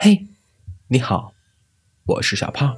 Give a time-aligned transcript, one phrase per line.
[0.00, 0.28] 嘿，
[0.86, 1.32] 你好，
[2.06, 2.72] 我是小胖，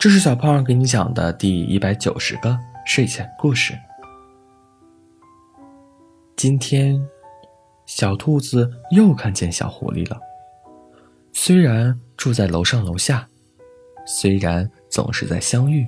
[0.00, 3.78] 这是小胖给你讲的第一百九十个睡前故事。
[6.38, 7.06] 今天，
[7.84, 10.18] 小兔子又看见小狐狸了。
[11.34, 13.28] 虽然住在楼上楼下，
[14.06, 15.86] 虽然总是在相遇，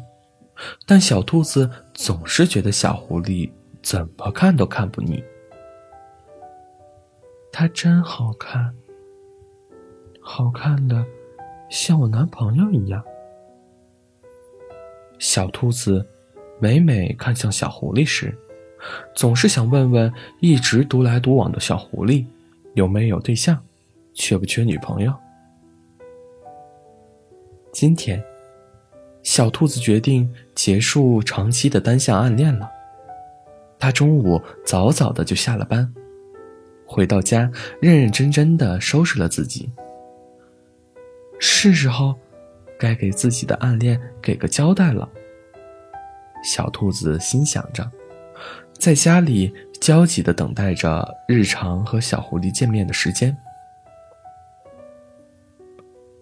[0.87, 3.50] 但小兔子总是觉得小狐狸
[3.82, 5.25] 怎么看都看不腻。
[7.50, 8.75] 它真好看。
[10.25, 11.04] 好看的，
[11.68, 13.03] 像我男朋友一样。
[15.18, 16.07] 小兔子
[16.61, 18.32] 每每看向小狐狸时，
[19.14, 22.25] 总是想问问一直独来独往的小狐狸，
[22.75, 23.61] 有没有对象，
[24.14, 25.13] 缺不缺女朋友。
[27.72, 28.22] 今天，
[29.25, 32.70] 小兔子决定结束长期的单向暗恋了。
[33.78, 35.92] 他中午早早的就下了班，
[36.86, 39.69] 回到家，认认真真的收拾了自己。
[41.45, 42.14] 是时候，
[42.78, 45.08] 该给自己的暗恋给个交代了。
[46.44, 47.91] 小兔子心想着，
[48.75, 53.36] 在家里焦急的等待着日常和小狐狸见面的时间。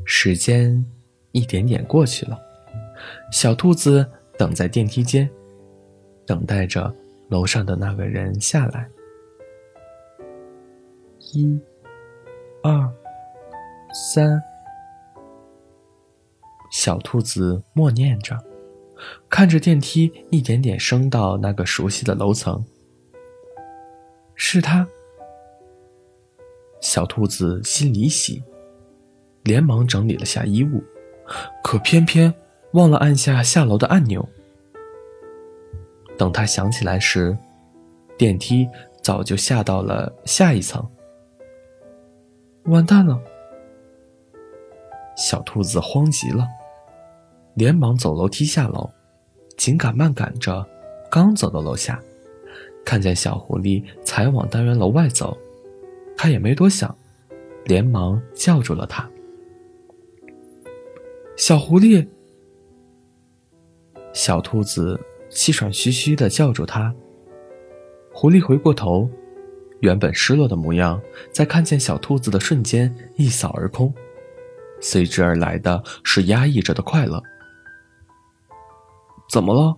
[0.07, 0.83] 时间
[1.33, 2.41] 一点点过去了，
[3.31, 5.29] 小兔子等在电梯间，
[6.25, 6.95] 等待着
[7.29, 8.89] 楼上的那个人下来。
[11.35, 11.61] 一、
[12.63, 12.91] 二、
[13.93, 14.43] 三。
[16.81, 18.43] 小兔子默念着，
[19.29, 22.65] 看着电梯一点点升到那个熟悉的楼层。
[24.35, 24.89] 是他。
[26.81, 28.43] 小兔子心里喜，
[29.43, 30.83] 连忙整理了下衣物，
[31.63, 32.33] 可偏偏
[32.73, 34.27] 忘了按下下楼的按钮。
[36.17, 37.37] 等他想起来时，
[38.17, 38.67] 电梯
[39.03, 40.83] 早就下到了下一层。
[42.65, 43.21] 完蛋了！
[45.15, 46.49] 小兔子慌极了。
[47.55, 48.89] 连忙走楼梯下楼，
[49.57, 50.67] 紧赶慢赶着，
[51.11, 52.01] 刚走到楼下，
[52.85, 55.37] 看见小狐狸才往单元楼外走，
[56.17, 56.97] 他也没多想，
[57.65, 59.09] 连忙叫住了他。
[61.37, 62.07] 小狐狸，
[64.13, 66.95] 小兔子气喘吁吁的叫住他。
[68.13, 69.09] 狐狸回过头，
[69.81, 71.01] 原本失落的模样，
[71.33, 73.93] 在看见小兔子的瞬间一扫而空，
[74.81, 77.23] 随之而来的是压抑着的快乐。
[79.31, 79.77] 怎么了？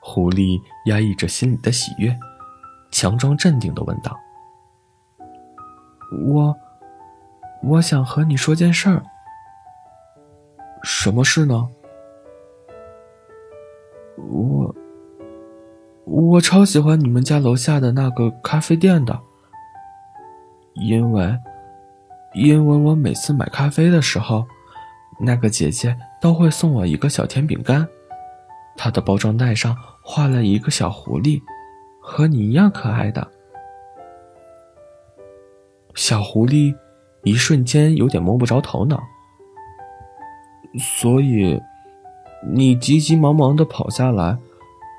[0.00, 2.18] 狐狸压抑着心里的喜悦，
[2.90, 4.18] 强装镇定的问道
[6.32, 6.56] ：“我，
[7.62, 9.02] 我想和你说件事儿。
[10.82, 11.68] 什么事呢？
[14.16, 14.74] 我，
[16.06, 19.20] 我超喜欢你们家楼下的那个咖啡店的，
[20.74, 21.38] 因为，
[22.32, 24.46] 因为我每次买咖啡的时候，
[25.20, 27.88] 那个姐姐。”都会送我一个小甜饼干，
[28.76, 31.40] 它的包装袋上画了一个小狐狸，
[31.98, 33.26] 和你一样可爱的。
[35.94, 36.76] 小狐狸
[37.22, 39.02] 一瞬间有点摸不着头脑，
[40.78, 41.58] 所以
[42.52, 44.36] 你急急忙忙的跑下来，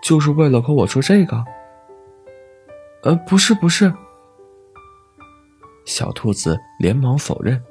[0.04, 1.46] 就是为了和我说这个？
[3.04, 3.94] 呃，不是，不是。
[5.86, 7.62] 小兔子连忙否认，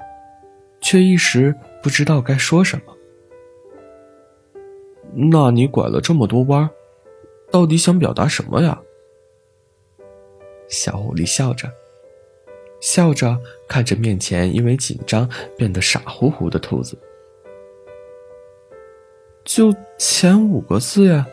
[0.80, 2.96] 却一时不知道该说什么。
[5.12, 6.68] 那你拐了这么多弯，
[7.50, 8.80] 到底想表达什么呀？
[10.68, 11.68] 小狐狸笑着，
[12.80, 13.36] 笑着
[13.66, 16.96] 看着面前因为紧张变得傻乎乎的兔子。
[19.44, 21.26] 就前五个字呀。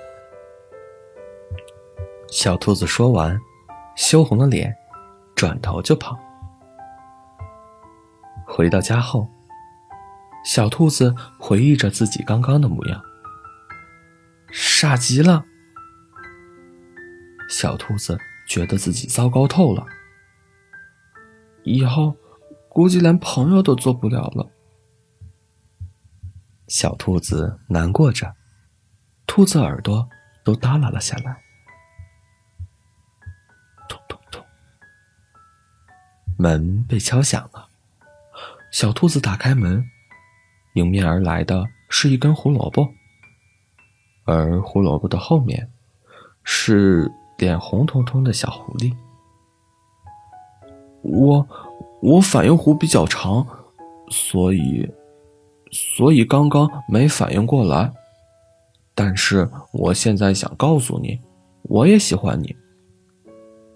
[2.29, 3.39] 小兔子说完，
[3.95, 4.75] 羞红了脸，
[5.35, 6.17] 转头就跑。
[8.47, 9.27] 回到家后，
[10.47, 13.03] 小兔子回忆着自己刚刚的模样。
[14.49, 15.43] 傻极了，
[17.49, 19.85] 小兔子觉得自己糟糕透了，
[21.63, 22.15] 以后
[22.69, 24.49] 估计连朋友都做不了了。
[26.69, 28.33] 小兔子难过着，
[29.25, 30.07] 兔子耳朵
[30.45, 31.43] 都耷拉了下来。
[33.89, 34.41] 咚咚咚，
[36.37, 37.67] 门被敲响了，
[38.71, 39.85] 小兔子打开门，
[40.77, 42.87] 迎面而来的是一根胡萝卜。
[44.25, 45.69] 而胡萝卜的后面，
[46.43, 48.93] 是脸红彤彤的小狐狸。
[51.01, 51.47] 我，
[52.01, 53.45] 我反应弧比较长，
[54.09, 54.89] 所以，
[55.71, 57.91] 所以刚刚没反应过来。
[58.93, 61.19] 但是我现在想告诉你，
[61.63, 62.55] 我也喜欢你。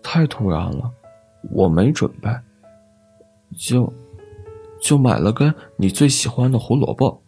[0.03, 0.91] 太突然了，
[1.51, 2.29] 我没准备，
[3.55, 3.93] 就，
[4.81, 7.21] 就买了根你最喜欢的胡萝卜。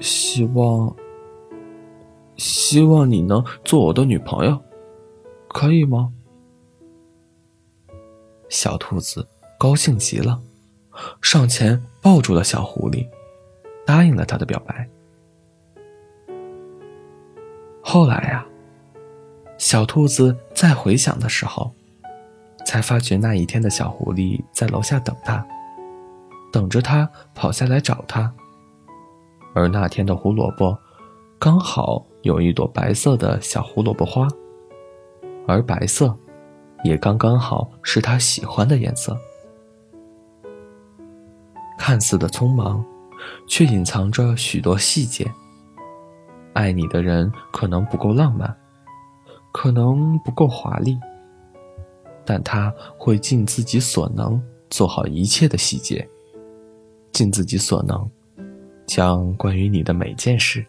[0.00, 0.94] 希望，
[2.36, 4.60] 希望你能做我的女朋友，
[5.48, 6.12] 可以吗？
[8.48, 9.26] 小兔子
[9.56, 10.42] 高兴极了，
[11.22, 13.06] 上前抱住了小狐狸，
[13.86, 14.88] 答应了他的表白。
[17.80, 18.44] 后来呀，
[19.58, 21.72] 小兔子再回想的时候，
[22.66, 25.46] 才发觉那一天的小狐狸在楼下等它，
[26.54, 28.32] 等着他跑下来找他。
[29.56, 30.78] 而那天的胡萝卜，
[31.36, 34.28] 刚好有一朵白色的小胡萝卜花，
[35.48, 36.16] 而白色，
[36.84, 39.18] 也刚刚好是他喜欢的颜色。
[41.76, 42.84] 看似的匆忙，
[43.48, 45.28] 却隐藏着许多细节。
[46.52, 48.56] 爱你的人可能不够浪漫，
[49.52, 50.96] 可能不够华丽，
[52.24, 54.40] 但他会尽自己所能
[54.70, 56.08] 做好一切的细节，
[57.14, 58.10] 尽自己所能。
[58.86, 60.62] 将关于你的每件事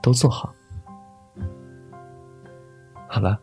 [0.00, 0.54] 都做好。
[3.08, 3.36] 好了，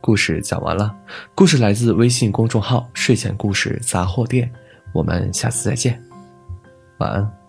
[0.00, 0.96] 故事讲完了。
[1.34, 4.50] 故事来自微信公众号“睡前故事杂货店”。
[4.94, 6.02] 我们下次再见，
[6.98, 7.43] 晚安。